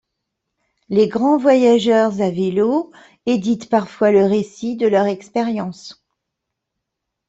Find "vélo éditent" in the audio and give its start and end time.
2.31-3.69